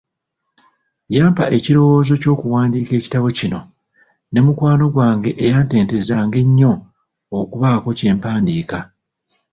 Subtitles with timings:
[1.15, 3.59] Yampa ekirowoozo ky'okuwandiika ekitabo kino,
[4.31, 6.73] ne mukwano gwange eyanteetezanga ennyo
[7.39, 8.79] okubaako kye mpandiika.